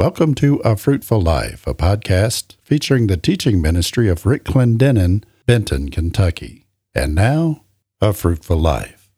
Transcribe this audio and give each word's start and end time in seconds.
Welcome 0.00 0.36
to 0.36 0.58
A 0.58 0.76
Fruitful 0.76 1.20
Life, 1.20 1.66
a 1.66 1.74
podcast 1.74 2.54
featuring 2.62 3.08
the 3.08 3.16
teaching 3.16 3.60
ministry 3.60 4.08
of 4.08 4.24
Rick 4.24 4.44
Clendenen, 4.44 5.24
Benton, 5.44 5.88
Kentucky. 5.88 6.66
And 6.94 7.16
now, 7.16 7.64
A 8.00 8.12
Fruitful 8.12 8.58
Life. 8.58 9.10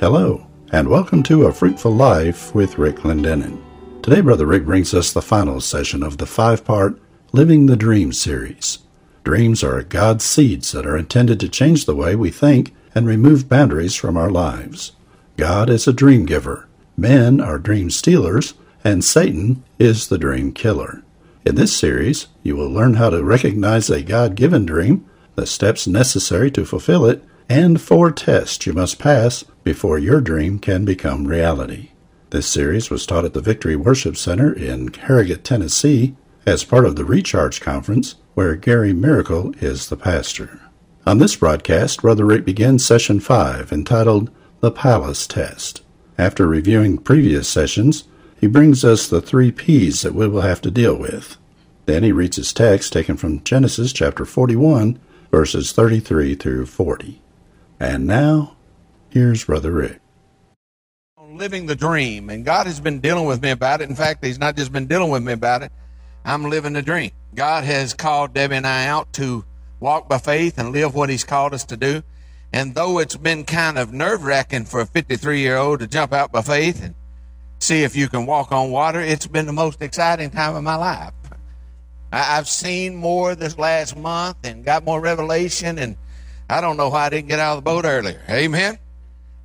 Hello, 0.00 0.44
and 0.72 0.88
welcome 0.88 1.22
to 1.22 1.44
A 1.44 1.52
Fruitful 1.52 1.92
Life 1.92 2.52
with 2.52 2.76
Rick 2.76 2.96
Clendenen. 2.96 3.62
Today, 4.02 4.22
Brother 4.22 4.46
Rick 4.46 4.64
brings 4.64 4.92
us 4.92 5.12
the 5.12 5.22
final 5.22 5.60
session 5.60 6.02
of 6.02 6.18
the 6.18 6.26
five 6.26 6.64
part 6.64 7.00
Living 7.30 7.66
the 7.66 7.76
Dream 7.76 8.12
series. 8.12 8.80
Dreams 9.24 9.64
are 9.64 9.82
God's 9.82 10.24
seeds 10.24 10.72
that 10.72 10.86
are 10.86 10.98
intended 10.98 11.40
to 11.40 11.48
change 11.48 11.86
the 11.86 11.96
way 11.96 12.14
we 12.14 12.30
think 12.30 12.74
and 12.94 13.06
remove 13.06 13.48
boundaries 13.48 13.94
from 13.94 14.18
our 14.18 14.30
lives. 14.30 14.92
God 15.38 15.70
is 15.70 15.88
a 15.88 15.94
dream 15.94 16.26
giver, 16.26 16.68
men 16.96 17.40
are 17.40 17.58
dream 17.58 17.90
stealers, 17.90 18.52
and 18.84 19.02
Satan 19.02 19.64
is 19.78 20.08
the 20.08 20.18
dream 20.18 20.52
killer. 20.52 21.02
In 21.44 21.54
this 21.54 21.74
series, 21.74 22.28
you 22.42 22.54
will 22.54 22.70
learn 22.70 22.94
how 22.94 23.10
to 23.10 23.24
recognize 23.24 23.88
a 23.88 24.02
God 24.02 24.34
given 24.34 24.66
dream, 24.66 25.08
the 25.34 25.46
steps 25.46 25.86
necessary 25.86 26.50
to 26.52 26.66
fulfill 26.66 27.06
it, 27.06 27.24
and 27.48 27.80
four 27.80 28.10
tests 28.10 28.66
you 28.66 28.74
must 28.74 28.98
pass 28.98 29.42
before 29.64 29.98
your 29.98 30.20
dream 30.20 30.58
can 30.58 30.84
become 30.84 31.26
reality. 31.26 31.90
This 32.30 32.46
series 32.46 32.90
was 32.90 33.06
taught 33.06 33.24
at 33.24 33.32
the 33.32 33.40
Victory 33.40 33.76
Worship 33.76 34.16
Center 34.16 34.52
in 34.52 34.92
Harrogate, 34.92 35.44
Tennessee, 35.44 36.14
as 36.46 36.64
part 36.64 36.84
of 36.84 36.96
the 36.96 37.04
Recharge 37.04 37.60
Conference, 37.60 38.16
where 38.34 38.56
Gary 38.56 38.92
Miracle 38.92 39.54
is 39.60 39.88
the 39.88 39.96
pastor. 39.96 40.60
On 41.06 41.18
this 41.18 41.36
broadcast, 41.36 42.02
Brother 42.02 42.24
Rick 42.24 42.44
begins 42.44 42.84
session 42.84 43.20
5, 43.20 43.72
entitled 43.72 44.30
The 44.60 44.70
Palace 44.70 45.26
Test. 45.26 45.82
After 46.18 46.46
reviewing 46.46 46.98
previous 46.98 47.48
sessions, 47.48 48.04
he 48.40 48.46
brings 48.46 48.84
us 48.84 49.08
the 49.08 49.20
three 49.20 49.52
P's 49.52 50.02
that 50.02 50.14
we 50.14 50.26
will 50.28 50.40
have 50.40 50.60
to 50.62 50.70
deal 50.70 50.96
with. 50.96 51.36
Then 51.86 52.02
he 52.02 52.12
reads 52.12 52.36
his 52.36 52.52
text 52.52 52.92
taken 52.92 53.16
from 53.16 53.44
Genesis 53.44 53.92
chapter 53.92 54.24
41, 54.24 54.98
verses 55.30 55.72
33 55.72 56.34
through 56.34 56.66
40. 56.66 57.20
And 57.78 58.06
now, 58.06 58.56
here's 59.10 59.44
Brother 59.44 59.72
Rick. 59.72 60.00
Living 61.30 61.66
the 61.66 61.76
dream, 61.76 62.30
and 62.30 62.44
God 62.44 62.66
has 62.66 62.80
been 62.80 63.00
dealing 63.00 63.26
with 63.26 63.42
me 63.42 63.50
about 63.50 63.80
it. 63.80 63.88
In 63.88 63.96
fact, 63.96 64.24
He's 64.24 64.38
not 64.38 64.56
just 64.56 64.72
been 64.72 64.86
dealing 64.86 65.10
with 65.10 65.22
me 65.22 65.32
about 65.32 65.62
it, 65.62 65.72
I'm 66.24 66.48
living 66.48 66.72
the 66.72 66.82
dream. 66.82 67.10
God 67.34 67.64
has 67.64 67.94
called 67.94 68.32
Debbie 68.32 68.56
and 68.56 68.66
I 68.66 68.86
out 68.86 69.12
to 69.14 69.44
walk 69.80 70.08
by 70.08 70.18
faith 70.18 70.58
and 70.58 70.72
live 70.72 70.94
what 70.94 71.10
He's 71.10 71.24
called 71.24 71.52
us 71.52 71.64
to 71.64 71.76
do. 71.76 72.02
And 72.52 72.74
though 72.74 72.98
it's 73.00 73.16
been 73.16 73.44
kind 73.44 73.78
of 73.78 73.92
nerve 73.92 74.24
wracking 74.24 74.64
for 74.64 74.80
a 74.80 74.86
53 74.86 75.40
year 75.40 75.56
old 75.56 75.80
to 75.80 75.88
jump 75.88 76.12
out 76.12 76.30
by 76.30 76.42
faith 76.42 76.82
and 76.82 76.94
see 77.58 77.82
if 77.82 77.96
you 77.96 78.08
can 78.08 78.26
walk 78.26 78.52
on 78.52 78.70
water, 78.70 79.00
it's 79.00 79.26
been 79.26 79.46
the 79.46 79.52
most 79.52 79.82
exciting 79.82 80.30
time 80.30 80.54
of 80.54 80.62
my 80.62 80.76
life. 80.76 81.12
I've 82.12 82.48
seen 82.48 82.94
more 82.94 83.34
this 83.34 83.58
last 83.58 83.96
month 83.96 84.36
and 84.44 84.64
got 84.64 84.84
more 84.84 85.00
revelation, 85.00 85.78
and 85.80 85.96
I 86.48 86.60
don't 86.60 86.76
know 86.76 86.90
why 86.90 87.06
I 87.06 87.08
didn't 87.08 87.26
get 87.26 87.40
out 87.40 87.58
of 87.58 87.64
the 87.64 87.68
boat 87.68 87.84
earlier. 87.84 88.22
Amen. 88.30 88.78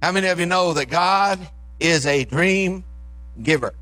How 0.03 0.11
many 0.11 0.27
of 0.27 0.39
you 0.39 0.45
know 0.45 0.73
that 0.73 0.85
God 0.85 1.39
is 1.79 2.05
a 2.05 2.25
dream 2.25 2.83
giver? 3.41 3.73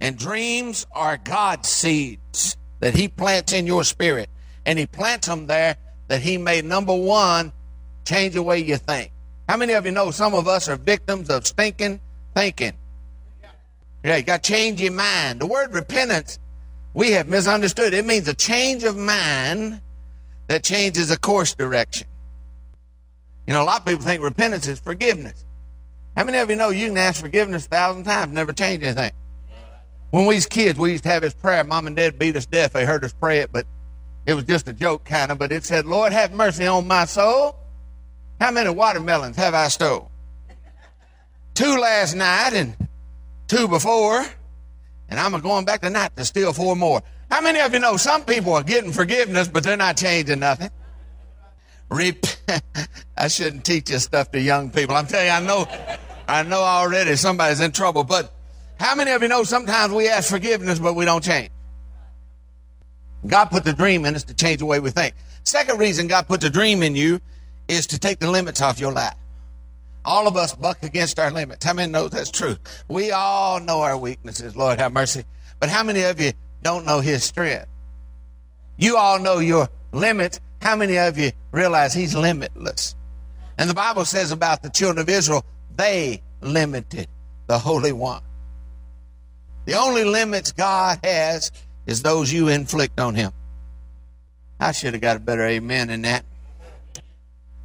And 0.00 0.16
dreams 0.16 0.86
are 0.92 1.16
God's 1.16 1.68
seeds 1.68 2.56
that 2.80 2.94
He 2.94 3.08
plants 3.08 3.52
in 3.52 3.66
your 3.66 3.84
spirit. 3.84 4.28
And 4.66 4.78
He 4.78 4.86
plants 4.86 5.26
them 5.26 5.46
there 5.46 5.76
that 6.08 6.20
He 6.22 6.36
may, 6.36 6.62
number 6.62 6.94
one, 6.94 7.52
change 8.04 8.34
the 8.34 8.42
way 8.42 8.58
you 8.58 8.76
think. 8.76 9.12
How 9.48 9.56
many 9.56 9.72
of 9.72 9.86
you 9.86 9.92
know 9.92 10.10
some 10.10 10.34
of 10.34 10.48
us 10.48 10.68
are 10.68 10.76
victims 10.76 11.30
of 11.30 11.46
stinking 11.46 12.00
thinking? 12.34 12.72
Yeah, 14.02 14.16
you 14.16 14.22
got 14.22 14.42
to 14.42 14.50
change 14.50 14.80
your 14.80 14.92
mind. 14.92 15.40
The 15.40 15.46
word 15.46 15.74
repentance, 15.74 16.38
we 16.94 17.12
have 17.12 17.28
misunderstood. 17.28 17.92
It 17.92 18.06
means 18.06 18.26
a 18.28 18.34
change 18.34 18.84
of 18.84 18.96
mind 18.96 19.80
that 20.46 20.64
changes 20.64 21.10
a 21.10 21.18
course 21.18 21.54
direction. 21.54 22.06
You 23.46 23.52
know, 23.52 23.62
a 23.62 23.64
lot 23.64 23.80
of 23.80 23.86
people 23.86 24.04
think 24.04 24.22
repentance 24.22 24.66
is 24.68 24.80
forgiveness. 24.80 25.44
How 26.16 26.24
many 26.24 26.38
of 26.38 26.50
you 26.50 26.56
know 26.56 26.70
you 26.70 26.88
can 26.88 26.96
ask 26.96 27.20
forgiveness 27.20 27.66
a 27.66 27.68
thousand 27.68 28.04
times, 28.04 28.32
never 28.32 28.52
change 28.52 28.82
anything? 28.82 29.12
When 30.10 30.26
we 30.26 30.34
was 30.34 30.46
kids, 30.46 30.78
we 30.78 30.92
used 30.92 31.04
to 31.04 31.10
have 31.10 31.22
this 31.22 31.34
prayer. 31.34 31.62
Mom 31.62 31.86
and 31.86 31.94
Dad 31.94 32.18
beat 32.18 32.36
us 32.36 32.46
deaf. 32.46 32.72
They 32.72 32.84
heard 32.84 33.04
us 33.04 33.12
pray 33.12 33.38
it, 33.38 33.52
but 33.52 33.66
it 34.26 34.34
was 34.34 34.44
just 34.44 34.66
a 34.68 34.72
joke 34.72 35.04
kind 35.04 35.30
of. 35.30 35.38
But 35.38 35.52
it 35.52 35.64
said, 35.64 35.86
Lord, 35.86 36.12
have 36.12 36.32
mercy 36.32 36.66
on 36.66 36.86
my 36.86 37.04
soul. 37.04 37.56
How 38.40 38.50
many 38.50 38.70
watermelons 38.70 39.36
have 39.36 39.54
I 39.54 39.68
stole? 39.68 40.10
Two 41.54 41.78
last 41.78 42.14
night 42.14 42.52
and 42.54 42.76
two 43.46 43.68
before. 43.68 44.24
And 45.08 45.20
I'm 45.20 45.38
going 45.40 45.64
back 45.64 45.82
tonight 45.82 46.16
to 46.16 46.24
steal 46.24 46.52
four 46.52 46.74
more. 46.74 47.02
How 47.30 47.40
many 47.40 47.60
of 47.60 47.72
you 47.72 47.78
know 47.78 47.96
some 47.96 48.24
people 48.24 48.54
are 48.54 48.62
getting 48.62 48.92
forgiveness, 48.92 49.46
but 49.46 49.62
they're 49.62 49.76
not 49.76 49.96
changing 49.96 50.40
nothing? 50.40 50.70
Rep- 51.88 52.24
I 53.16 53.28
shouldn't 53.28 53.64
teach 53.64 53.86
this 53.86 54.04
stuff 54.04 54.30
to 54.32 54.40
young 54.40 54.70
people. 54.70 54.96
I'm 54.96 55.06
telling 55.06 55.26
you, 55.26 55.32
I 55.32 55.40
know, 55.40 55.68
I 56.26 56.42
know 56.42 56.60
already 56.62 57.14
somebody's 57.16 57.60
in 57.60 57.72
trouble, 57.72 58.04
but 58.04 58.32
how 58.80 58.94
many 58.94 59.10
of 59.10 59.20
you 59.20 59.28
know 59.28 59.44
sometimes 59.44 59.92
we 59.92 60.08
ask 60.08 60.30
forgiveness, 60.30 60.78
but 60.78 60.94
we 60.94 61.04
don't 61.04 61.22
change? 61.22 61.50
God 63.26 63.50
put 63.50 63.64
the 63.64 63.74
dream 63.74 64.06
in 64.06 64.14
us 64.14 64.24
to 64.24 64.34
change 64.34 64.60
the 64.60 64.64
way 64.64 64.80
we 64.80 64.88
think. 64.88 65.14
Second 65.44 65.78
reason 65.78 66.06
God 66.06 66.26
put 66.26 66.40
the 66.40 66.48
dream 66.48 66.82
in 66.82 66.96
you 66.96 67.20
is 67.68 67.86
to 67.88 67.98
take 67.98 68.20
the 68.20 68.30
limits 68.30 68.62
off 68.62 68.80
your 68.80 68.92
life. 68.92 69.14
All 70.02 70.26
of 70.26 70.34
us 70.34 70.54
buck 70.54 70.82
against 70.82 71.18
our 71.18 71.30
limits. 71.30 71.62
How 71.62 71.74
many 71.74 71.92
know 71.92 72.08
that's 72.08 72.30
true? 72.30 72.56
We 72.88 73.10
all 73.10 73.60
know 73.60 73.82
our 73.82 73.98
weaknesses, 73.98 74.56
Lord 74.56 74.78
have 74.78 74.94
mercy. 74.94 75.24
But 75.58 75.68
how 75.68 75.82
many 75.82 76.04
of 76.04 76.18
you 76.18 76.32
don't 76.62 76.86
know 76.86 77.00
His 77.00 77.22
strength? 77.22 77.66
You 78.78 78.96
all 78.96 79.18
know 79.18 79.40
your 79.40 79.68
limits. 79.92 80.40
How 80.62 80.74
many 80.74 80.96
of 80.96 81.18
you 81.18 81.32
realize 81.52 81.92
He's 81.92 82.16
limitless? 82.16 82.96
And 83.58 83.68
the 83.68 83.74
Bible 83.74 84.06
says 84.06 84.32
about 84.32 84.62
the 84.62 84.70
children 84.70 85.02
of 85.02 85.10
Israel, 85.10 85.44
they 85.76 86.22
limited 86.40 87.08
the 87.46 87.58
Holy 87.58 87.92
One. 87.92 88.22
The 89.70 89.78
only 89.78 90.02
limits 90.02 90.50
God 90.50 90.98
has 91.04 91.52
is 91.86 92.02
those 92.02 92.32
you 92.32 92.48
inflict 92.48 92.98
on 92.98 93.14
him. 93.14 93.30
I 94.58 94.72
should 94.72 94.94
have 94.94 95.00
got 95.00 95.16
a 95.16 95.20
better 95.20 95.46
amen 95.46 95.86
than 95.86 96.02
that. 96.02 96.24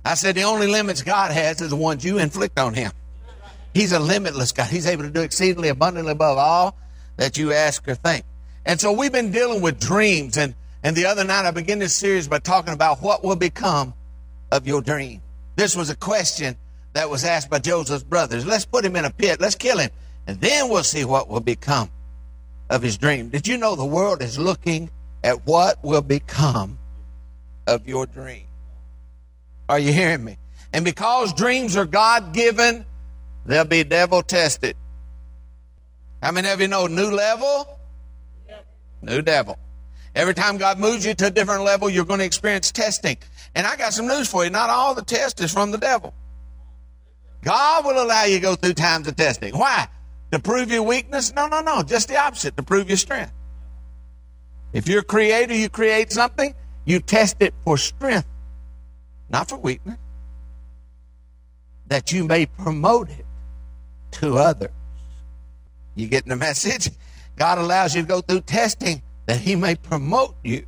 I 0.06 0.14
said 0.14 0.36
the 0.36 0.44
only 0.44 0.68
limits 0.68 1.02
God 1.02 1.32
has 1.32 1.62
is 1.62 1.72
the 1.72 1.76
ones 1.76 2.06
you 2.06 2.20
inflict 2.20 2.60
on 2.60 2.76
him. 2.76 2.92
He's 3.74 3.92
a 3.92 3.98
limitless 3.98 4.52
God. 4.52 4.70
He's 4.70 4.86
able 4.86 5.02
to 5.02 5.10
do 5.10 5.22
exceedingly 5.22 5.70
abundantly 5.70 6.12
above 6.12 6.38
all 6.38 6.78
that 7.18 7.40
you 7.40 7.54
ask 7.54 7.88
or 7.88 7.96
think. 7.96 8.24
And 8.68 8.80
so 8.80 8.92
we've 8.92 9.12
been 9.12 9.32
dealing 9.32 9.64
with 9.64 9.80
dreams. 9.80 10.38
And, 10.38 10.54
and 10.84 10.96
the 10.96 11.08
other 11.08 11.24
night 11.24 11.48
I 11.48 11.50
began 11.50 11.80
this 11.80 11.96
series 11.96 12.28
by 12.28 12.38
talking 12.38 12.76
about 12.76 13.02
what 13.02 13.24
will 13.24 13.36
become 13.36 13.96
of 14.52 14.68
your 14.68 14.84
dream. 14.84 15.24
This 15.56 15.76
was 15.76 15.90
a 15.90 15.96
question 15.96 16.56
that 16.94 17.10
was 17.10 17.26
asked 17.26 17.50
by 17.50 17.58
Joseph's 17.58 18.04
brothers. 18.04 18.46
Let's 18.46 18.66
put 18.66 18.86
him 18.86 18.96
in 18.96 19.06
a 19.06 19.10
pit. 19.10 19.42
Let's 19.42 19.56
kill 19.56 19.80
him. 19.80 19.90
And 20.28 20.40
then 20.40 20.70
we'll 20.70 20.84
see 20.84 21.04
what 21.04 21.30
will 21.30 21.40
become 21.40 21.90
of 22.70 22.82
his 22.82 22.98
dream. 22.98 23.30
Did 23.30 23.48
you 23.48 23.58
know 23.58 23.76
the 23.76 23.86
world 23.86 24.22
is 24.22 24.38
looking 24.38 24.90
at 25.24 25.46
what 25.46 25.84
will 25.84 26.02
become 26.02 26.78
of 27.68 27.88
your 27.88 28.06
dream? 28.06 28.46
Are 29.70 29.80
you 29.80 29.92
hearing 29.92 30.24
me? 30.24 30.38
And 30.74 30.86
because 30.86 31.34
dreams 31.34 31.76
are 31.78 31.86
God 31.86 32.34
given, 32.34 32.86
they'll 33.46 33.66
be 33.66 33.84
devil 33.84 34.22
tested. 34.22 34.76
How 36.22 36.32
many 36.32 36.50
of 36.50 36.60
you 36.60 36.68
know 36.68 36.88
new 36.88 37.12
level? 37.12 37.80
New 39.02 39.22
devil. 39.22 39.58
Every 40.16 40.34
time 40.34 40.58
God 40.58 40.80
moves 40.80 41.06
you 41.06 41.14
to 41.14 41.28
a 41.28 41.30
different 41.32 41.64
level, 41.64 41.90
you're 41.90 42.06
going 42.06 42.20
to 42.20 42.26
experience 42.26 42.72
testing. 42.72 43.18
And 43.54 43.68
I 43.68 43.76
got 43.76 43.94
some 43.94 44.08
news 44.08 44.30
for 44.30 44.44
you. 44.44 44.50
Not 44.50 44.70
all 44.70 44.96
the 44.96 45.04
test 45.04 45.42
is 45.42 45.52
from 45.52 45.72
the 45.72 45.78
devil. 45.78 46.14
God 47.44 47.86
will 47.86 48.02
allow 48.02 48.24
you 48.24 48.38
to 48.38 48.42
go 48.42 48.56
through 48.56 48.74
times 48.74 49.08
of 49.08 49.16
testing. 49.16 49.56
Why? 49.56 49.88
To 50.36 50.42
prove 50.42 50.70
your 50.70 50.84
weakness? 50.84 51.34
No, 51.34 51.48
no, 51.48 51.62
no. 51.62 51.82
Just 51.82 52.10
the 52.10 52.18
opposite, 52.18 52.58
to 52.58 52.64
prove 52.64 52.90
your 52.90 52.98
strength. 52.98 53.32
If 54.74 54.86
you're 54.90 55.00
a 55.00 55.04
creator, 55.04 55.56
you 55.56 55.70
create 55.70 56.12
something, 56.12 56.54
you 56.84 57.00
test 57.00 57.38
it 57.40 57.54
for 57.64 57.78
strength, 57.78 58.28
not 59.30 59.48
for 59.48 59.56
weakness. 59.56 59.98
That 61.88 62.12
you 62.12 62.26
may 62.26 62.48
promote 62.48 63.10
it 63.10 63.26
to 64.20 64.38
others. 64.38 64.72
You 65.96 66.10
getting 66.10 66.32
the 66.32 66.36
message? 66.50 66.90
God 67.38 67.58
allows 67.58 67.96
you 67.96 68.02
to 68.02 68.08
go 68.08 68.20
through 68.20 68.42
testing 68.42 69.02
that 69.28 69.40
He 69.40 69.56
may 69.56 69.76
promote 69.76 70.36
you 70.44 70.66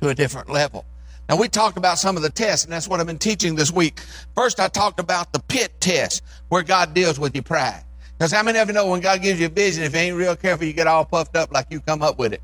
to 0.00 0.08
a 0.08 0.16
different 0.16 0.50
level. 0.50 0.84
Now, 1.28 1.36
we 1.36 1.48
talked 1.48 1.78
about 1.78 2.00
some 2.00 2.16
of 2.16 2.24
the 2.24 2.30
tests, 2.30 2.64
and 2.64 2.72
that's 2.72 2.88
what 2.88 2.98
I've 2.98 3.06
been 3.06 3.18
teaching 3.18 3.54
this 3.54 3.70
week. 3.70 4.00
First, 4.34 4.58
I 4.58 4.66
talked 4.66 4.98
about 4.98 5.32
the 5.32 5.38
pit 5.38 5.80
test, 5.80 6.24
where 6.48 6.64
God 6.64 6.92
deals 6.92 7.20
with 7.20 7.36
your 7.36 7.44
pride. 7.44 7.84
Because 8.18 8.32
how 8.32 8.42
many 8.42 8.58
of 8.58 8.66
you 8.66 8.74
know 8.74 8.86
when 8.88 9.00
God 9.00 9.22
gives 9.22 9.38
you 9.38 9.46
a 9.46 9.50
vision, 9.50 9.84
if 9.84 9.94
you 9.94 10.00
ain't 10.00 10.16
real 10.16 10.34
careful, 10.34 10.66
you 10.66 10.72
get 10.72 10.88
all 10.88 11.04
puffed 11.04 11.36
up 11.36 11.52
like 11.52 11.68
you 11.70 11.80
come 11.80 12.02
up 12.02 12.18
with 12.18 12.32
it? 12.32 12.42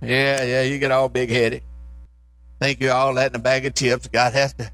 Yeah, 0.00 0.42
yeah, 0.42 0.62
you 0.62 0.78
get 0.78 0.90
all 0.90 1.10
big 1.10 1.28
headed. 1.28 1.62
Think 2.60 2.80
you're 2.80 2.94
all 2.94 3.12
that 3.14 3.32
in 3.32 3.36
a 3.36 3.38
bag 3.38 3.66
of 3.66 3.74
chips. 3.74 4.08
God 4.08 4.32
has 4.32 4.54
to 4.54 4.70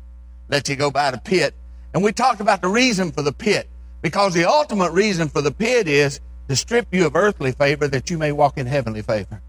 let 0.49 0.69
you 0.69 0.77
go 0.77 0.91
by 0.91 1.11
the 1.11 1.19
pit 1.19 1.55
And 1.94 2.05
we 2.05 2.12
talked 2.12 2.41
about 2.41 2.62
the 2.62 2.69
reason 2.69 3.11
for 3.11 3.23
the 3.23 3.33
pit. 3.33 3.69
Because 4.00 4.35
the 4.35 4.49
ultimate 4.49 4.93
reason 4.93 5.29
for 5.29 5.43
the 5.43 5.50
pit 5.53 5.89
is 5.89 6.21
to 6.49 6.56
strip 6.56 6.89
you 6.93 7.06
of 7.06 7.17
earthly 7.17 7.53
favor 7.53 7.89
that 7.89 8.11
you 8.11 8.19
may 8.19 8.33
walk 8.33 8.59
in 8.59 8.67
heavenly 8.67 9.03
favor. 9.03 9.43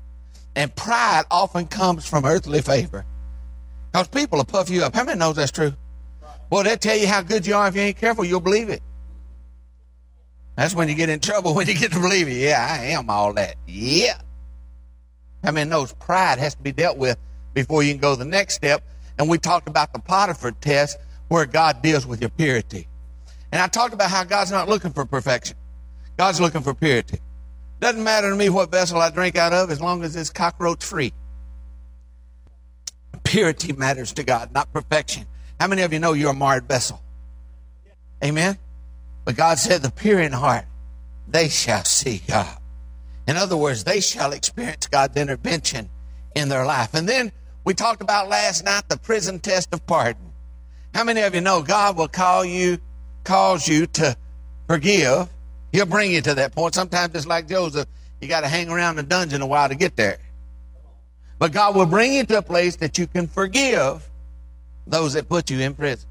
And 0.56 0.76
pride 0.76 1.24
often 1.30 1.68
comes 1.68 2.08
from 2.08 2.26
earthly 2.26 2.62
favor. 2.62 3.06
Because 3.92 4.08
people 4.08 4.38
will 4.38 4.46
puff 4.46 4.70
you 4.70 4.84
up. 4.84 4.96
How 4.96 5.04
many 5.04 5.20
knows 5.20 5.36
that's 5.36 5.52
true? 5.52 5.74
Well, 6.50 6.64
they'll 6.64 6.78
tell 6.78 6.98
you 6.98 7.08
how 7.08 7.22
good 7.22 7.46
you 7.46 7.56
are. 7.56 7.68
If 7.68 7.76
you 7.76 7.82
ain't 7.82 7.98
careful, 7.98 8.26
you'll 8.26 8.40
believe 8.40 8.70
it. 8.70 8.82
That's 10.56 10.76
when 10.76 10.90
you 10.90 10.96
get 10.96 11.10
in 11.10 11.20
trouble, 11.20 11.54
when 11.56 11.68
you 11.68 11.76
get 11.76 11.92
to 11.94 12.00
believe 12.00 12.28
it. 12.28 12.34
Yeah, 12.34 12.66
I 12.70 12.86
am 12.88 13.10
all 13.10 13.34
that. 13.34 13.56
Yeah. 13.68 14.20
I 15.44 15.52
mean, 15.52 15.70
those 15.70 15.94
pride 15.94 16.40
has 16.40 16.56
to 16.56 16.62
be 16.62 16.72
dealt 16.72 16.98
with 16.98 17.18
before 17.54 17.84
you 17.84 17.94
can 17.94 18.02
go 18.02 18.16
the 18.16 18.26
next 18.26 18.56
step? 18.56 18.84
And 19.18 19.30
we 19.30 19.38
talked 19.38 19.68
about 19.68 19.94
the 19.94 20.00
Potiphar 20.00 20.52
test 20.52 20.98
where 21.28 21.46
God 21.46 21.82
deals 21.82 22.06
with 22.06 22.22
your 22.22 22.30
purity. 22.32 22.88
And 23.52 23.62
I 23.62 23.68
talked 23.68 23.94
about 23.94 24.10
how 24.10 24.24
God's 24.24 24.52
not 24.52 24.68
looking 24.68 24.92
for 24.92 25.06
perfection. 25.06 25.58
God's 26.18 26.42
looking 26.42 26.62
for 26.62 26.74
purity. 26.74 27.20
Doesn't 27.80 28.04
matter 28.04 28.30
to 28.30 28.36
me 28.36 28.50
what 28.50 28.72
vessel 28.72 29.00
I 29.00 29.10
drink 29.10 29.36
out 29.36 29.54
of 29.54 29.70
as 29.70 29.82
long 29.82 30.04
as 30.04 30.16
it's 30.16 30.30
cockroach 30.30 30.84
free. 30.84 31.14
Purity 33.24 33.74
matters 33.74 34.14
to 34.14 34.24
God, 34.24 34.52
not 34.54 34.72
perfection. 34.74 35.26
How 35.60 35.68
many 35.68 35.82
of 35.82 35.94
you 35.94 36.00
know 36.00 36.14
you're 36.14 36.32
a 36.32 36.36
marred 36.36 36.68
vessel? 36.68 37.02
Amen? 38.24 38.58
But 39.26 39.36
God 39.36 39.58
said, 39.58 39.82
the 39.82 39.92
pure 39.92 40.20
in 40.20 40.32
heart, 40.32 40.66
they 41.28 41.50
shall 41.50 41.86
see 41.86 42.22
God. 42.28 42.58
In 43.28 43.38
other 43.38 43.56
words, 43.56 43.84
they 43.84 44.02
shall 44.02 44.34
experience 44.34 44.88
God's 44.88 45.16
intervention 45.16 45.90
in 46.36 46.50
their 46.50 46.66
life. 46.66 46.94
And 46.94 47.08
then 47.08 47.32
we 47.64 47.74
talked 47.74 48.02
about 48.02 48.28
last 48.28 48.66
night 48.66 48.90
the 48.90 48.98
prison 48.98 49.40
test 49.40 49.74
of 49.74 49.86
pardon. 49.86 50.34
How 50.94 51.04
many 51.04 51.22
of 51.22 51.34
you 51.34 51.42
know 51.42 51.62
God 51.62 51.98
will 51.98 52.10
call 52.10 52.44
you, 52.44 52.80
cause 53.24 53.68
you 53.68 53.88
to 53.88 54.18
forgive? 54.68 55.30
He'll 55.72 55.86
bring 55.86 56.12
you 56.12 56.22
to 56.22 56.36
that 56.36 56.54
point. 56.54 56.76
Sometimes 56.76 57.16
it's 57.16 57.26
like 57.26 57.48
Joseph, 57.48 57.88
you 58.22 58.28
got 58.28 58.42
to 58.42 58.48
hang 58.48 58.70
around 58.70 58.98
the 58.98 59.04
dungeon 59.04 59.42
a 59.42 59.48
while 59.48 59.70
to 59.70 59.76
get 59.76 59.96
there. 59.96 60.18
But 61.40 61.52
God 61.52 61.76
will 61.76 61.86
bring 61.86 62.14
you 62.14 62.26
to 62.26 62.38
a 62.40 62.42
place 62.42 62.76
that 62.78 62.98
you 62.98 63.08
can 63.08 63.28
forgive 63.28 64.10
those 64.86 65.14
that 65.14 65.30
put 65.30 65.50
you 65.50 65.60
in 65.62 65.74
prison. 65.74 66.10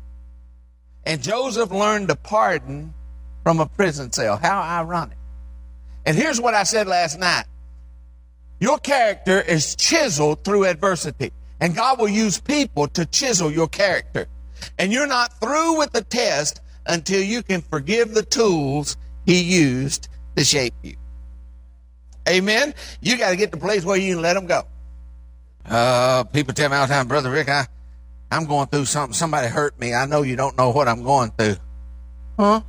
And 1.04 1.22
Joseph 1.22 1.70
learned 1.70 2.08
to 2.08 2.16
pardon 2.16 2.94
from 3.42 3.60
a 3.60 3.66
prison 3.66 4.12
cell. 4.12 4.36
How 4.36 4.60
ironic. 4.60 5.18
And 6.04 6.16
here's 6.16 6.40
what 6.40 6.54
I 6.54 6.64
said 6.64 6.86
last 6.86 7.18
night. 7.18 7.44
Your 8.60 8.78
character 8.78 9.40
is 9.40 9.74
chiseled 9.76 10.44
through 10.44 10.66
adversity. 10.66 11.32
And 11.60 11.76
God 11.76 12.00
will 12.00 12.08
use 12.08 12.40
people 12.40 12.88
to 12.88 13.06
chisel 13.06 13.50
your 13.50 13.68
character. 13.68 14.26
And 14.78 14.92
you're 14.92 15.06
not 15.06 15.40
through 15.40 15.78
with 15.78 15.92
the 15.92 16.02
test 16.02 16.60
until 16.86 17.22
you 17.22 17.42
can 17.42 17.60
forgive 17.60 18.14
the 18.14 18.22
tools 18.22 18.96
he 19.26 19.40
used 19.42 20.08
to 20.36 20.44
shape 20.44 20.74
you. 20.82 20.96
Amen. 22.28 22.74
You 23.00 23.18
got 23.18 23.30
to 23.30 23.36
get 23.36 23.52
to 23.52 23.58
the 23.58 23.64
place 23.64 23.84
where 23.84 23.96
you 23.96 24.14
can 24.14 24.22
let 24.22 24.34
them 24.34 24.46
go. 24.46 24.62
Uh, 25.64 26.24
people 26.24 26.54
tell 26.54 26.68
me 26.68 26.76
all 26.76 26.86
the 26.86 26.92
time, 26.92 27.06
Brother 27.06 27.30
Rick, 27.30 27.48
I, 27.48 27.66
I'm 28.30 28.46
going 28.46 28.66
through 28.68 28.86
something. 28.86 29.14
Somebody 29.14 29.48
hurt 29.48 29.78
me. 29.78 29.94
I 29.94 30.06
know 30.06 30.22
you 30.22 30.36
don't 30.36 30.56
know 30.56 30.70
what 30.70 30.88
I'm 30.88 31.04
going 31.04 31.30
through. 31.32 31.56
Huh? 32.38 32.62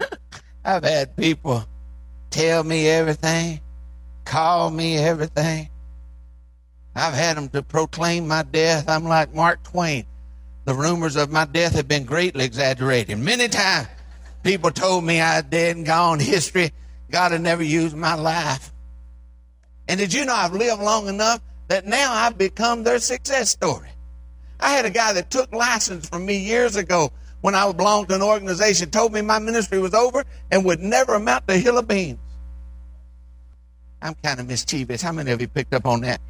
I've 0.64 0.84
had 0.84 1.16
people 1.16 1.64
tell 2.30 2.62
me 2.64 2.88
everything, 2.88 3.60
call 4.24 4.70
me 4.70 4.96
everything. 4.98 5.68
I've 6.94 7.14
had 7.14 7.36
them 7.36 7.48
to 7.50 7.62
proclaim 7.62 8.26
my 8.26 8.42
death. 8.42 8.88
I'm 8.88 9.04
like 9.04 9.34
Mark 9.34 9.62
Twain. 9.62 10.04
The 10.64 10.74
rumors 10.74 11.16
of 11.16 11.30
my 11.30 11.44
death 11.44 11.74
have 11.74 11.88
been 11.88 12.04
greatly 12.04 12.44
exaggerated. 12.44 13.18
Many 13.18 13.48
times 13.48 13.88
people 14.42 14.70
told 14.70 15.04
me 15.04 15.20
I 15.20 15.36
was 15.36 15.44
dead 15.44 15.76
and 15.76 15.86
gone. 15.86 16.20
History, 16.20 16.72
God 17.10 17.32
had 17.32 17.40
never 17.40 17.62
used 17.62 17.96
my 17.96 18.14
life. 18.14 18.72
And 19.88 19.98
did 19.98 20.12
you 20.12 20.24
know 20.24 20.34
I've 20.34 20.52
lived 20.52 20.82
long 20.82 21.08
enough 21.08 21.40
that 21.68 21.86
now 21.86 22.12
I've 22.12 22.38
become 22.38 22.82
their 22.82 22.98
success 22.98 23.50
story? 23.50 23.88
I 24.60 24.70
had 24.70 24.84
a 24.84 24.90
guy 24.90 25.12
that 25.14 25.30
took 25.30 25.52
license 25.52 26.08
from 26.08 26.26
me 26.26 26.36
years 26.38 26.76
ago 26.76 27.12
when 27.40 27.54
I 27.54 27.70
belonged 27.72 28.08
to 28.08 28.14
an 28.14 28.22
organization, 28.22 28.90
told 28.90 29.12
me 29.12 29.22
my 29.22 29.38
ministry 29.38 29.78
was 29.78 29.94
over 29.94 30.24
and 30.50 30.64
would 30.64 30.80
never 30.80 31.14
amount 31.14 31.48
to 31.48 31.54
a 31.54 31.58
hill 31.58 31.78
of 31.78 31.88
beans. 31.88 32.18
I'm 34.02 34.14
kind 34.14 34.40
of 34.40 34.48
mischievous. 34.48 35.02
How 35.02 35.12
many 35.12 35.30
of 35.30 35.40
you 35.40 35.48
picked 35.48 35.74
up 35.74 35.86
on 35.86 36.00
that? 36.02 36.20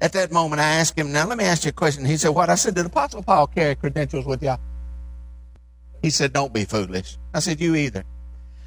At 0.00 0.12
that 0.12 0.30
moment, 0.30 0.60
I 0.60 0.64
asked 0.64 0.98
him, 0.98 1.12
Now, 1.12 1.26
let 1.26 1.38
me 1.38 1.44
ask 1.44 1.64
you 1.64 1.70
a 1.70 1.72
question. 1.72 2.04
He 2.04 2.16
said, 2.16 2.30
What? 2.30 2.50
I 2.50 2.54
said, 2.54 2.74
Did 2.74 2.86
Apostle 2.86 3.22
Paul 3.22 3.46
carry 3.46 3.74
credentials 3.74 4.26
with 4.26 4.42
y'all? 4.42 4.60
He 6.02 6.10
said, 6.10 6.32
Don't 6.34 6.52
be 6.52 6.64
foolish. 6.64 7.16
I 7.32 7.40
said, 7.40 7.60
You 7.60 7.74
either. 7.74 8.04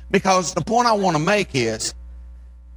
Because 0.09 0.55
the 0.55 0.62
point 0.62 0.88
I 0.88 0.94
want 0.94 1.15
to 1.15 1.23
make 1.23 1.50
is, 1.53 1.94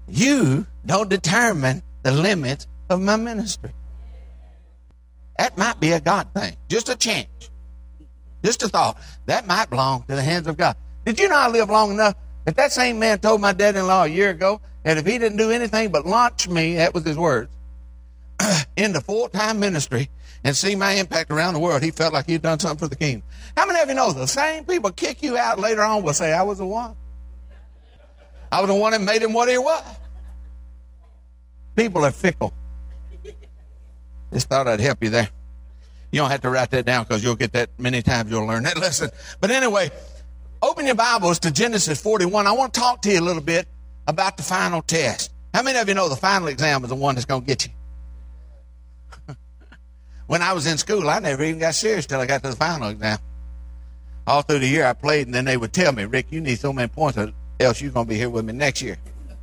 you 0.06 0.66
don't 0.84 1.08
determine 1.08 1.82
the 2.02 2.12
limits 2.12 2.66
of 2.90 3.00
my 3.00 3.16
ministry. 3.16 3.72
That 5.38 5.56
might 5.56 5.80
be 5.80 5.92
a 5.92 6.00
God 6.00 6.28
thing, 6.34 6.56
just 6.68 6.90
a 6.90 6.96
change. 6.96 7.50
Just 8.44 8.62
a 8.62 8.68
thought. 8.68 8.98
That 9.26 9.46
might 9.46 9.70
belong 9.70 10.04
to 10.08 10.14
the 10.14 10.22
hands 10.22 10.46
of 10.46 10.56
God. 10.56 10.76
Did 11.04 11.18
you 11.18 11.28
know 11.28 11.36
I 11.36 11.48
live 11.48 11.70
long 11.70 11.92
enough 11.92 12.14
that 12.44 12.56
that 12.56 12.72
same 12.72 12.98
man 12.98 13.18
told 13.18 13.40
my 13.40 13.52
dad-in-law 13.52 14.04
a 14.04 14.08
year 14.08 14.30
ago 14.30 14.60
that 14.82 14.98
if 14.98 15.06
he 15.06 15.18
didn't 15.18 15.38
do 15.38 15.50
anything 15.50 15.90
but 15.90 16.06
launch 16.06 16.48
me, 16.48 16.76
that 16.76 16.94
was 16.94 17.04
his 17.04 17.16
words, 17.16 17.50
into 18.76 19.00
full-time 19.00 19.60
ministry 19.60 20.10
and 20.44 20.56
see 20.56 20.74
my 20.74 20.92
impact 20.92 21.30
around 21.30 21.54
the 21.54 21.60
world, 21.60 21.82
he 21.82 21.90
felt 21.90 22.12
like 22.12 22.26
he'd 22.26 22.42
done 22.42 22.58
something 22.58 22.78
for 22.78 22.88
the 22.88 22.96
kingdom. 22.96 23.22
How 23.56 23.66
many 23.66 23.80
of 23.80 23.88
you 23.88 23.94
know 23.94 24.12
the 24.12 24.26
same 24.26 24.64
people 24.64 24.90
kick 24.90 25.22
you 25.22 25.36
out 25.36 25.58
later 25.58 25.82
on 25.82 26.02
will 26.02 26.12
say, 26.12 26.32
I 26.32 26.42
was 26.42 26.58
the 26.58 26.66
one. 26.66 26.96
I 28.50 28.60
was 28.60 28.68
the 28.68 28.74
one 28.74 28.92
that 28.92 29.00
made 29.00 29.22
him 29.22 29.32
what 29.32 29.48
he 29.48 29.56
was. 29.56 29.84
People 31.76 32.04
are 32.04 32.10
fickle. 32.10 32.52
Just 34.32 34.48
thought 34.48 34.66
I'd 34.66 34.80
help 34.80 35.02
you 35.02 35.10
there. 35.10 35.28
You 36.12 36.20
don't 36.20 36.30
have 36.30 36.42
to 36.42 36.50
write 36.50 36.70
that 36.70 36.84
down 36.84 37.04
because 37.04 37.24
you'll 37.24 37.36
get 37.36 37.52
that 37.54 37.70
many 37.78 38.02
times. 38.02 38.30
You'll 38.30 38.46
learn 38.46 38.64
that 38.64 38.78
lesson. 38.80 39.10
But 39.40 39.50
anyway, 39.50 39.90
open 40.60 40.84
your 40.84 40.94
Bibles 40.94 41.38
to 41.40 41.50
Genesis 41.50 42.00
41. 42.00 42.46
I 42.46 42.52
want 42.52 42.74
to 42.74 42.80
talk 42.80 43.00
to 43.02 43.10
you 43.10 43.18
a 43.18 43.22
little 43.22 43.42
bit 43.42 43.66
about 44.06 44.36
the 44.36 44.42
final 44.42 44.82
test. 44.82 45.32
How 45.54 45.62
many 45.62 45.78
of 45.78 45.88
you 45.88 45.94
know 45.94 46.10
the 46.10 46.16
final 46.16 46.48
exam 46.48 46.84
is 46.84 46.90
the 46.90 46.96
one 46.96 47.14
that's 47.14 47.24
going 47.24 47.40
to 47.40 47.46
get 47.46 47.66
you? 47.66 47.72
when 50.26 50.42
I 50.42 50.52
was 50.52 50.66
in 50.66 50.76
school, 50.76 51.08
I 51.08 51.18
never 51.18 51.44
even 51.44 51.58
got 51.58 51.74
serious 51.74 52.04
till 52.04 52.20
I 52.20 52.26
got 52.26 52.42
to 52.42 52.50
the 52.50 52.56
final 52.56 52.90
exam. 52.90 53.18
All 54.26 54.42
through 54.42 54.60
the 54.60 54.68
year, 54.68 54.86
I 54.86 54.92
played, 54.92 55.26
and 55.26 55.34
then 55.34 55.46
they 55.46 55.56
would 55.56 55.72
tell 55.72 55.92
me, 55.92 56.04
Rick, 56.04 56.26
you 56.30 56.42
need 56.42 56.58
so 56.58 56.72
many 56.72 56.88
points, 56.88 57.16
or 57.18 57.32
else 57.58 57.80
you're 57.80 57.90
going 57.90 58.06
to 58.06 58.10
be 58.10 58.16
here 58.16 58.30
with 58.30 58.44
me 58.44 58.52
next 58.52 58.82
year. 58.82 58.98
And 59.28 59.38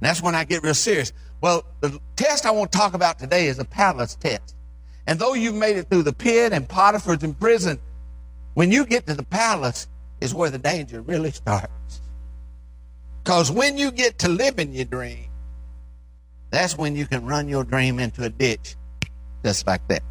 that's 0.00 0.20
when 0.20 0.34
I 0.34 0.44
get 0.44 0.62
real 0.62 0.74
serious. 0.74 1.12
Well, 1.40 1.64
the 1.80 2.00
test 2.16 2.46
I 2.46 2.50
want 2.50 2.72
to 2.72 2.78
talk 2.78 2.94
about 2.94 3.18
today 3.18 3.46
is 3.46 3.58
the 3.58 3.64
palace 3.64 4.16
test. 4.16 4.54
And 5.06 5.18
though 5.18 5.34
you've 5.34 5.54
made 5.54 5.76
it 5.76 5.88
through 5.90 6.04
the 6.04 6.12
pit 6.12 6.52
and 6.52 6.68
Potiphar's 6.68 7.22
in 7.22 7.34
prison, 7.34 7.78
when 8.54 8.72
you 8.72 8.86
get 8.86 9.06
to 9.06 9.14
the 9.14 9.22
palace 9.24 9.88
is 10.20 10.34
where 10.34 10.50
the 10.50 10.58
danger 10.58 11.02
really 11.02 11.30
starts. 11.30 12.00
Because 13.22 13.50
when 13.50 13.76
you 13.76 13.90
get 13.90 14.18
to 14.20 14.28
living 14.28 14.72
your 14.72 14.84
dream, 14.84 15.28
that's 16.50 16.78
when 16.78 16.94
you 16.94 17.06
can 17.06 17.26
run 17.26 17.48
your 17.48 17.64
dream 17.64 17.98
into 17.98 18.24
a 18.24 18.28
ditch 18.28 18.76
just 19.44 19.66
like 19.66 19.86
that. 19.88 20.02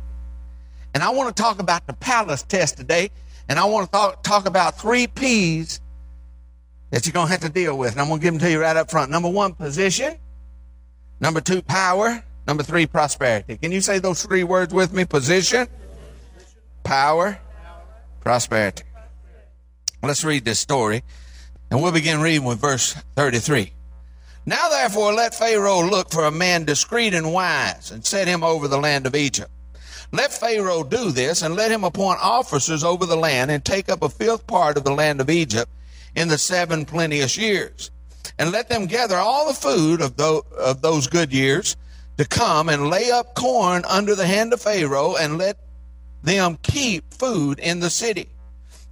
And 0.94 1.02
I 1.02 1.10
want 1.10 1.36
to 1.36 1.42
talk 1.42 1.60
about 1.60 1.88
the 1.88 1.94
palace 1.94 2.44
test 2.44 2.78
today. 2.78 3.10
And 3.50 3.60
I 3.60 3.66
want 3.66 3.88
to 3.88 3.92
talk, 3.92 4.24
talk 4.24 4.46
about 4.46 4.80
three 4.80 5.08
P's 5.08 5.82
that 6.92 7.06
you're 7.06 7.14
going 7.14 7.28
to 7.28 7.32
have 7.32 7.42
to 7.42 7.50
deal 7.50 7.78
with. 7.78 7.94
And 7.94 8.02
I'm 8.02 8.08
going 8.08 8.20
to 8.20 8.24
give 8.24 8.34
them 8.34 8.40
to 8.40 8.52
you 8.52 8.62
right 8.62 8.78
up 8.78 8.92
front. 8.92 9.12
Number 9.12 9.30
one, 9.30 9.54
position. 9.54 10.18
Number 11.20 11.42
two, 11.42 11.62
power. 11.62 12.24
Number 12.48 12.64
three, 12.64 12.86
prosperity. 12.86 13.58
Can 13.58 13.72
you 13.72 13.82
say 13.82 14.00
those 14.00 14.24
three 14.24 14.44
words 14.44 14.74
with 14.74 14.94
me? 14.94 15.06
Position, 15.06 15.68
power, 16.84 17.40
prosperity. 18.20 18.84
Let's 20.02 20.26
read 20.26 20.44
this 20.44 20.60
story, 20.60 21.04
and 21.72 21.82
we'll 21.82 21.94
begin 21.94 22.20
reading 22.20 22.44
with 22.44 22.60
verse 22.60 22.94
33. 23.16 23.72
Now 24.46 24.68
therefore 24.70 25.14
let 25.14 25.34
Pharaoh 25.34 25.84
look 25.84 26.12
for 26.12 26.26
a 26.26 26.32
man 26.32 26.66
discreet 26.66 27.14
and 27.14 27.32
wise, 27.32 27.92
and 27.92 28.06
set 28.06 28.28
him 28.28 28.44
over 28.44 28.68
the 28.68 28.78
land 28.78 29.06
of 29.06 29.16
Egypt. 29.16 29.50
Let 30.12 30.34
Pharaoh 30.34 30.84
do 30.84 31.12
this, 31.12 31.42
and 31.42 31.56
let 31.56 31.72
him 31.72 31.86
appoint 31.86 32.20
officers 32.22 32.84
over 32.84 33.06
the 33.06 33.16
land, 33.16 33.50
and 33.50 33.64
take 33.64 33.88
up 33.88 34.04
a 34.04 34.10
fifth 34.10 34.46
part 34.46 34.76
of 34.76 34.84
the 34.84 34.94
land 34.94 35.22
of 35.22 35.30
Egypt 35.30 35.72
in 36.14 36.28
the 36.28 36.38
seven 36.38 36.84
plenteous 36.84 37.38
years. 37.38 37.90
And 38.38 38.52
let 38.52 38.68
them 38.68 38.86
gather 38.86 39.16
all 39.16 39.48
the 39.48 39.54
food 39.54 40.02
of, 40.02 40.18
those 40.82 41.08
good 41.08 41.32
years, 41.32 41.78
to 42.17 42.25
come 42.25 42.70
and 42.70 42.89
lay 42.89 43.12
up 43.12 43.36
corn 43.36 43.84
under 43.89 44.15
the 44.15 44.27
hand 44.27 44.53
of 44.53 44.62
Pharaoh 44.62 45.15
and 45.15 45.38
let 45.38 45.58
them 46.24 46.58
keep 46.62 47.13
food 47.13 47.60
in 47.60 47.79
the 47.79 47.89
city. 47.89 48.29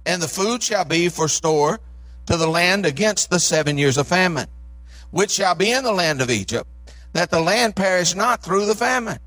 And 0.04 0.20
the 0.20 0.28
food 0.28 0.62
shall 0.62 0.84
be 0.84 1.08
for 1.08 1.28
store 1.28 1.80
to 2.26 2.36
the 2.36 2.48
land 2.48 2.86
against 2.86 3.30
the 3.30 3.40
seven 3.40 3.78
years 3.78 3.98
of 3.98 4.06
famine, 4.08 4.48
which 5.10 5.30
shall 5.32 5.54
be 5.54 5.70
in 5.70 5.84
the 5.84 5.92
land 5.92 6.20
of 6.20 6.30
Egypt, 6.30 6.68
that 7.12 7.30
the 7.30 7.40
land 7.40 7.76
perish 7.76 8.14
not 8.14 8.42
through 8.42 8.66
the 8.66 8.74
famine. 8.74 9.18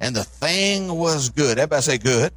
And 0.00 0.14
the 0.14 0.24
thing 0.24 0.94
was 0.94 1.30
good. 1.30 1.58
Everybody 1.58 1.82
say 1.82 1.98
good. 1.98 2.32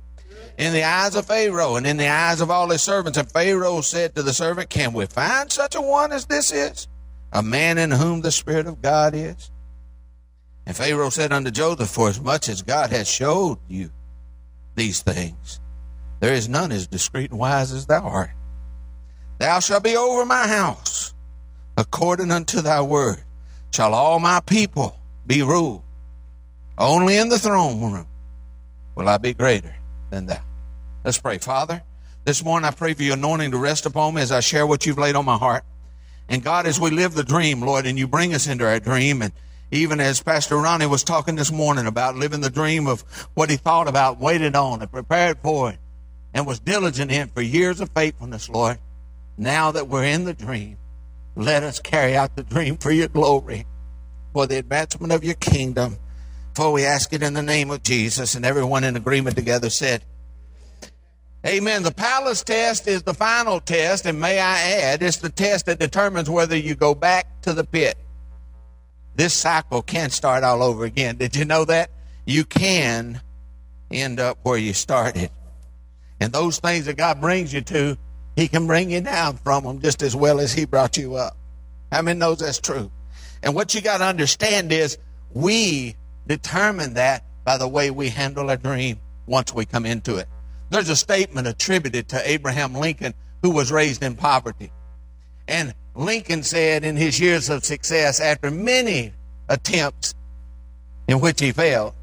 in 0.58 0.74
the 0.74 0.84
eyes 0.84 1.16
of 1.16 1.26
Pharaoh 1.28 1.76
and 1.76 1.88
in 1.88 1.98
the 1.98 2.08
eyes 2.08 2.42
of 2.42 2.52
all 2.52 2.70
his 2.70 2.82
servants. 2.82 3.18
And 3.18 3.32
Pharaoh 3.32 3.82
said 3.82 4.16
to 4.16 4.24
the 4.24 4.34
servant, 4.34 4.70
Can 4.70 4.94
we 4.94 5.06
find 5.06 5.52
such 5.52 5.76
a 5.76 5.82
one 5.82 6.12
as 6.12 6.26
this 6.26 6.52
is? 6.52 6.88
A 7.32 7.42
man 7.44 7.78
in 7.78 7.92
whom 7.92 8.22
the 8.22 8.32
Spirit 8.32 8.68
of 8.68 8.82
God 8.82 9.14
is? 9.16 9.51
And 10.66 10.76
Pharaoh 10.76 11.10
said 11.10 11.34
unto 11.34 11.52
Joseph, 11.52 11.90
For 11.90 12.10
as 12.10 12.22
much 12.22 12.50
as 12.50 12.62
God 12.62 12.92
has 12.92 13.10
showed 13.10 13.58
you 13.68 13.92
these 14.76 15.02
things, 15.02 15.60
there 16.20 16.34
is 16.34 16.48
none 16.48 16.72
as 16.72 16.88
discreet 16.88 17.32
and 17.32 17.40
wise 17.40 17.72
as 17.72 17.88
thou 17.88 18.04
art. 18.04 18.32
Thou 19.40 19.60
shalt 19.60 19.84
be 19.84 19.98
over 19.98 20.24
my 20.26 20.48
house, 20.48 21.14
according 21.76 22.32
unto 22.32 22.62
thy 22.62 22.82
word. 22.82 23.24
Shall 23.74 23.94
all 23.94 24.20
my 24.20 24.40
people 24.42 25.00
be 25.26 25.42
ruled? 25.42 25.82
Only 26.78 27.18
in 27.18 27.30
the 27.30 27.40
throne 27.40 27.82
room 27.94 28.08
will 28.96 29.10
I 29.10 29.18
be 29.18 29.34
greater 29.34 29.74
than 30.10 30.28
thou. 30.28 30.42
Let's 31.04 31.20
pray. 31.20 31.40
Father, 31.40 31.82
this 32.24 32.44
morning 32.44 32.68
I 32.68 32.72
pray 32.72 32.94
for 32.94 33.02
your 33.02 33.16
anointing 33.16 33.52
to 33.52 33.58
rest 33.58 33.88
upon 33.88 34.14
me 34.14 34.22
as 34.22 34.32
I 34.32 34.42
share 34.42 34.68
what 34.68 34.86
you've 34.86 35.00
laid 35.00 35.16
on 35.16 35.26
my 35.26 35.38
heart. 35.38 35.64
And 36.30 36.44
God, 36.44 36.68
as 36.68 36.80
we 36.80 36.92
live 36.92 37.14
the 37.14 37.24
dream, 37.24 37.62
Lord, 37.62 37.86
and 37.86 37.98
you 37.98 38.08
bring 38.08 38.34
us 38.34 38.48
into 38.48 38.66
our 38.66 38.80
dream, 38.80 39.22
and 39.22 39.34
even 39.72 40.02
as 40.02 40.22
Pastor 40.22 40.58
Ronnie 40.58 40.86
was 40.86 41.04
talking 41.04 41.36
this 41.36 41.52
morning 41.52 41.88
about 41.88 42.18
living 42.18 42.42
the 42.42 42.50
dream 42.50 42.88
of 42.88 43.02
what 43.34 43.50
he 43.50 43.56
thought 43.56 43.88
about, 43.88 44.20
waited 44.20 44.56
on, 44.56 44.82
and 44.82 44.92
prepared 44.92 45.40
for 45.40 45.72
it, 45.72 45.80
and 46.34 46.46
was 46.46 46.60
diligent 46.60 47.10
in 47.10 47.30
for 47.30 47.42
years 47.42 47.80
of 47.80 47.90
faithfulness, 47.96 48.50
Lord. 48.50 48.78
Now 49.38 49.72
that 49.72 49.88
we're 49.88 50.04
in 50.04 50.26
the 50.26 50.34
dream, 50.34 50.78
let 51.36 51.64
us 51.64 51.80
carry 51.80 52.18
out 52.18 52.36
the 52.36 52.44
dream 52.44 52.78
for 52.78 52.92
your 52.92 53.08
glory, 53.08 53.66
for 54.34 54.46
the 54.46 54.58
advancement 54.58 55.14
of 55.14 55.24
your 55.24 55.36
kingdom. 55.36 55.98
For 56.54 56.74
we 56.74 56.84
ask 56.84 57.14
it 57.14 57.24
in 57.24 57.34
the 57.34 57.42
name 57.42 57.72
of 57.72 57.82
Jesus, 57.82 58.36
and 58.36 58.46
everyone 58.46 58.84
in 58.84 58.98
agreement 58.98 59.38
together 59.38 59.70
said, 59.70 60.04
Amen. 61.48 61.82
The 61.82 61.92
palace 61.92 62.44
test 62.44 62.88
is 62.88 63.04
the 63.04 63.14
final 63.14 63.62
test, 63.62 64.06
and 64.06 64.20
may 64.20 64.40
I 64.40 64.60
add, 64.60 65.02
it's 65.02 65.18
the 65.18 65.30
test 65.30 65.66
that 65.66 65.80
determines 65.80 66.30
whether 66.30 66.56
you 66.56 66.76
go 66.76 66.94
back 66.94 67.42
to 67.44 67.54
the 67.54 67.64
pit. 67.64 67.98
This 69.16 69.34
cycle 69.34 69.82
can 69.82 70.10
start 70.10 70.44
all 70.44 70.64
over 70.64 70.86
again. 70.86 71.18
Did 71.18 71.36
you 71.36 71.46
know 71.46 71.66
that? 71.66 71.92
You 72.26 72.46
can 72.46 73.22
end 73.92 74.20
up 74.20 74.40
where 74.44 74.58
you 74.58 74.74
started. 74.74 75.30
And 76.20 76.32
those 76.32 76.60
things 76.60 76.86
that 76.86 76.98
God 76.98 77.20
brings 77.20 77.52
you 77.54 77.62
to, 77.62 77.98
He 78.36 78.48
can 78.48 78.68
bring 78.68 78.92
you 78.92 79.02
down 79.02 79.38
from 79.38 79.64
them 79.64 79.82
just 79.82 80.02
as 80.02 80.16
well 80.16 80.40
as 80.40 80.54
He 80.54 80.66
brought 80.66 80.98
you 80.98 81.16
up. 81.16 81.36
How 81.92 82.02
many 82.02 82.20
knows 82.20 82.40
that's 82.40 82.60
true? 82.60 82.92
And 83.44 83.56
what 83.56 83.74
you 83.74 83.82
got 83.82 83.98
to 83.98 84.06
understand 84.06 84.72
is 84.72 84.98
we 85.34 85.96
determine 86.28 86.94
that 86.94 87.26
by 87.44 87.58
the 87.58 87.68
way 87.68 87.92
we 87.92 88.10
handle 88.10 88.50
a 88.50 88.58
dream 88.58 89.00
once 89.26 89.54
we 89.54 89.66
come 89.66 89.86
into 89.86 90.18
it. 90.18 90.28
There's 90.70 90.90
a 90.90 90.96
statement 90.96 91.48
attributed 91.48 92.08
to 92.10 92.30
Abraham 92.30 92.76
Lincoln, 92.76 93.14
who 93.42 93.50
was 93.50 93.72
raised 93.72 94.04
in 94.04 94.16
poverty. 94.16 94.72
And 95.48 95.74
Lincoln 96.02 96.44
said 96.44 96.84
in 96.84 96.96
his 96.96 97.20
years 97.20 97.50
of 97.50 97.64
success, 97.64 98.20
after 98.20 98.52
many 98.52 99.14
attempts 99.48 100.16
in 101.08 101.20
which 101.20 101.40
he 101.40 101.52
failed, 101.52 101.94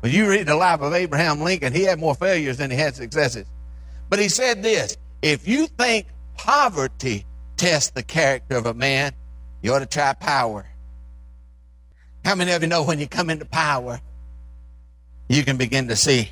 when 0.00 0.12
you 0.12 0.28
read 0.28 0.46
the 0.46 0.54
life 0.54 0.80
of 0.80 0.92
Abraham 0.94 1.40
Lincoln, 1.40 1.72
he 1.72 1.82
had 1.82 1.98
more 1.98 2.14
failures 2.14 2.58
than 2.58 2.70
he 2.70 2.76
had 2.76 2.94
successes. 2.94 3.46
But 4.08 4.20
he 4.20 4.28
said 4.28 4.62
this 4.62 4.96
if 5.20 5.48
you 5.48 5.66
think 5.66 6.06
poverty 6.36 7.26
tests 7.56 7.90
the 7.90 8.04
character 8.04 8.56
of 8.56 8.66
a 8.66 8.74
man, 8.74 9.12
you 9.62 9.74
ought 9.74 9.80
to 9.80 9.86
try 9.86 10.12
power. 10.14 10.66
How 12.24 12.36
many 12.36 12.52
of 12.52 12.62
you 12.62 12.68
know 12.68 12.84
when 12.84 13.00
you 13.00 13.08
come 13.08 13.30
into 13.30 13.44
power, 13.44 14.00
you 15.28 15.44
can 15.44 15.56
begin 15.56 15.88
to 15.88 15.96
see 15.96 16.30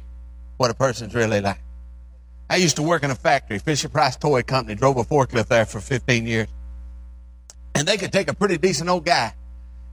what 0.56 0.70
a 0.70 0.74
person's 0.74 1.14
really 1.14 1.40
like. 1.40 1.60
I 2.48 2.56
used 2.56 2.76
to 2.76 2.82
work 2.82 3.02
in 3.02 3.10
a 3.10 3.16
factory, 3.16 3.58
Fisher 3.58 3.88
Price 3.88 4.16
Toy 4.16 4.42
Company, 4.42 4.76
drove 4.76 4.96
a 4.96 5.04
forklift 5.04 5.48
there 5.48 5.66
for 5.66 5.80
15 5.80 6.26
years. 6.26 6.46
And 7.76 7.86
they 7.86 7.98
could 7.98 8.12
take 8.12 8.28
a 8.28 8.34
pretty 8.34 8.56
decent 8.56 8.88
old 8.88 9.04
guy 9.04 9.34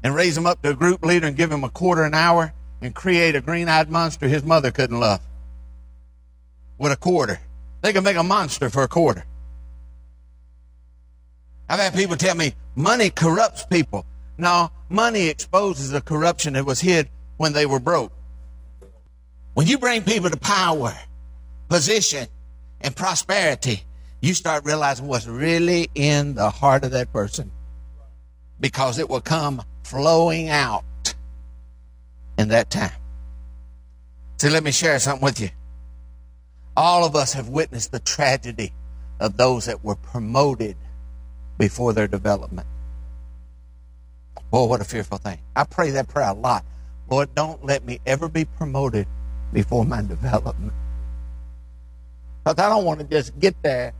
and 0.03 0.15
raise 0.15 0.37
him 0.37 0.45
up 0.45 0.61
to 0.61 0.69
a 0.69 0.73
group 0.73 1.03
leader 1.03 1.27
and 1.27 1.35
give 1.35 1.51
him 1.51 1.65
a 1.65 1.69
quarter 1.69 2.03
an 2.03 2.13
hour 2.13 2.53
and 2.81 2.95
create 2.95 3.35
a 3.35 3.41
green 3.41 3.67
eyed 3.67 3.89
monster 3.89 4.27
his 4.29 4.43
mother 4.43 4.71
couldn't 4.71 5.01
love 5.01 5.19
with 6.77 6.93
a 6.93 6.95
quarter. 6.95 7.41
They 7.81 7.91
could 7.91 8.05
make 8.05 8.15
a 8.15 8.23
monster 8.23 8.69
for 8.69 8.83
a 8.83 8.87
quarter. 8.87 9.25
I've 11.67 11.79
had 11.79 11.93
people 11.93 12.15
tell 12.15 12.35
me 12.35 12.53
money 12.73 13.09
corrupts 13.09 13.65
people. 13.65 14.05
No, 14.37 14.71
money 14.87 15.27
exposes 15.27 15.91
the 15.91 16.01
corruption 16.01 16.53
that 16.53 16.65
was 16.65 16.79
hid 16.79 17.09
when 17.35 17.51
they 17.51 17.65
were 17.65 17.79
broke. 17.79 18.13
When 19.55 19.67
you 19.67 19.77
bring 19.77 20.03
people 20.03 20.29
to 20.29 20.37
power, 20.37 20.93
position, 21.67 22.27
and 22.79 22.95
prosperity, 22.95 23.83
you 24.21 24.33
start 24.33 24.63
realizing 24.63 25.07
what's 25.07 25.27
really 25.27 25.89
in 25.95 26.35
the 26.35 26.49
heart 26.49 26.85
of 26.85 26.91
that 26.91 27.11
person 27.11 27.51
because 28.60 29.00
it 29.00 29.10
will 29.10 29.22
come 29.22 29.63
flowing 29.83 30.50
out 30.50 30.83
in 32.38 32.50
that 32.50 32.69
time. 32.69 32.91
So 34.38 34.50
let 34.50 34.63
me 34.63 34.72
share 34.72 35.00
something 35.00 35.24
with 35.24 35.39
you. 35.39 35.50
All 36.75 37.05
of 37.05 37.15
us 37.15 37.33
have 37.33 37.50
witnessed 37.50 37.91
the 37.91 38.00
tragedy 38.00 38.74
of 39.19 39.38
those 39.38 39.65
that 39.65 39.83
were 39.83 39.95
promoted 39.95 40.75
before 41.57 41.93
their 41.93 42.07
development. 42.07 42.67
Boy, 44.50 44.65
what 44.65 44.81
a 44.81 44.83
fearful 44.83 45.17
thing. 45.17 45.39
I 45.55 45.63
pray 45.63 45.91
that 45.91 46.07
prayer 46.07 46.29
a 46.29 46.33
lot. 46.33 46.65
Lord, 47.10 47.33
don't 47.36 47.63
let 47.63 47.86
me 47.86 48.00
ever 48.05 48.27
be 48.27 48.45
promoted 48.45 49.07
before 49.51 49.86
my 49.86 50.01
development. 50.01 50.74
Because 52.43 52.63
I 52.63 52.69
don't 52.69 52.86
want 52.86 53.00
to 53.00 53.05
just 53.05 53.39
get 53.39 53.55
there, 53.62 53.93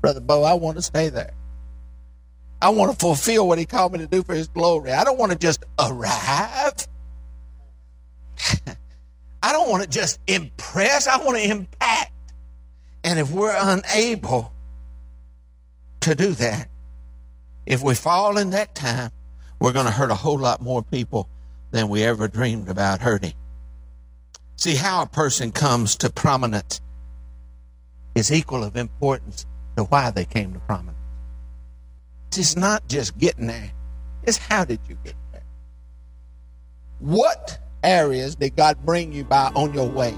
Brother 0.00 0.20
Bo. 0.20 0.42
I 0.42 0.54
want 0.54 0.76
to 0.76 0.82
stay 0.82 1.08
there. 1.08 1.32
I 2.60 2.70
want 2.70 2.92
to 2.92 2.98
fulfill 2.98 3.46
what 3.46 3.58
he 3.58 3.66
called 3.66 3.92
me 3.92 4.00
to 4.00 4.06
do 4.06 4.22
for 4.22 4.34
his 4.34 4.48
glory. 4.48 4.92
I 4.92 5.04
don't 5.04 5.18
want 5.18 5.32
to 5.32 5.38
just 5.38 5.64
arrive. 5.78 6.88
I 9.42 9.52
don't 9.52 9.70
want 9.70 9.84
to 9.84 9.88
just 9.88 10.18
impress. 10.26 11.06
I 11.06 11.18
want 11.18 11.38
to 11.38 11.48
impact. 11.48 12.12
And 13.04 13.18
if 13.18 13.30
we're 13.30 13.56
unable 13.56 14.52
to 16.00 16.14
do 16.14 16.32
that, 16.32 16.68
if 17.64 17.82
we 17.82 17.94
fall 17.94 18.38
in 18.38 18.50
that 18.50 18.74
time, 18.74 19.10
we're 19.60 19.72
going 19.72 19.86
to 19.86 19.92
hurt 19.92 20.10
a 20.10 20.14
whole 20.14 20.38
lot 20.38 20.60
more 20.60 20.82
people 20.82 21.28
than 21.70 21.88
we 21.88 22.02
ever 22.02 22.28
dreamed 22.28 22.68
about 22.68 23.00
hurting. 23.00 23.34
See, 24.56 24.74
how 24.74 25.02
a 25.02 25.06
person 25.06 25.52
comes 25.52 25.96
to 25.96 26.10
prominence 26.10 26.80
is 28.14 28.32
equal 28.32 28.64
of 28.64 28.76
importance 28.76 29.46
to 29.76 29.84
why 29.84 30.10
they 30.10 30.24
came 30.24 30.52
to 30.54 30.58
prominence. 30.60 30.97
It's 32.36 32.56
not 32.56 32.86
just 32.88 33.16
getting 33.18 33.46
there, 33.46 33.72
it's 34.22 34.36
how 34.36 34.64
did 34.64 34.80
you 34.88 34.96
get 35.02 35.14
there? 35.32 35.42
What 37.00 37.58
areas 37.82 38.36
did 38.36 38.54
God 38.54 38.76
bring 38.84 39.12
you 39.12 39.24
by 39.24 39.50
on 39.54 39.72
your 39.72 39.88
way? 39.88 40.14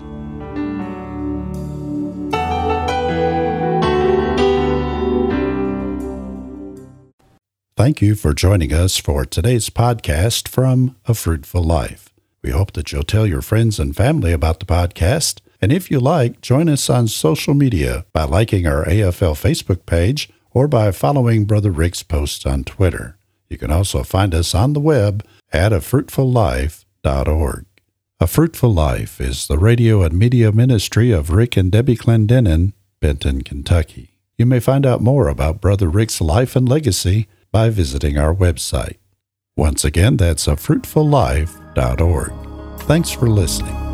Thank 7.77 8.03
you 8.03 8.15
for 8.15 8.35
joining 8.35 8.75
us 8.75 8.99
for 8.99 9.25
today's 9.25 9.71
podcast 9.71 10.49
from 10.49 10.97
A 11.07 11.15
Fruitful 11.15 11.63
Life. 11.65 12.11
We 12.43 12.51
hope 12.51 12.73
that 12.73 12.93
you'll 12.93 13.05
tell 13.05 13.27
your 13.27 13.41
friends 13.41 13.79
and 13.79 13.97
family 13.97 14.33
about 14.33 14.61
the 14.61 14.67
podcast. 14.67 15.41
And 15.63 15.73
if 15.73 15.91
you 15.91 16.01
like, 16.01 16.43
join 16.43 16.69
us 16.69 16.91
on 16.91 17.09
social 17.09 17.55
media 17.55 18.05
by 18.13 18.25
liking 18.25 18.67
our 18.67 18.85
AFL 18.85 19.35
Facebook 19.35 19.87
page 19.87 20.29
or 20.53 20.69
by 20.69 20.91
following 20.91 21.45
Brother 21.45 21.71
Rick's 21.71 22.03
posts 22.03 22.45
on 22.47 22.65
Twitter. 22.65 23.17
You 23.49 23.59
can 23.59 23.71
also 23.71 24.03
find 24.03 24.35
us 24.35 24.55
on 24.55 24.73
the 24.73 24.81
web 24.81 25.25
at 25.53 25.73
afruitfullife.org. 25.73 27.67
A 28.23 28.27
Fruitful 28.27 28.75
Life 28.75 29.21
is 29.21 29.47
the 29.47 29.57
radio 29.59 30.03
and 30.03 30.19
media 30.19 30.53
ministry 30.53 31.11
of 31.11 31.31
Rick 31.31 31.57
and 31.57 31.73
Debbie 31.73 31.97
Clendenen, 31.97 32.75
Benton, 33.01 33.43
Kentucky. 33.43 34.19
You 34.37 34.45
may 34.47 34.61
find 34.61 34.85
out 34.85 35.01
more 35.01 35.29
about 35.29 35.61
Brother 35.61 35.89
Rick's 35.89 36.21
life 36.21 36.55
and 36.55 36.69
legacy 36.69 37.29
by 37.51 37.71
visiting 37.71 38.19
our 38.19 38.35
website. 38.35 38.97
Once 39.57 39.85
again, 39.85 40.17
that's 40.17 40.47
a 40.47 40.53
fruitfullife.org. 40.53 42.33
Thanks 42.83 43.11
for 43.11 43.29
listening. 43.29 43.90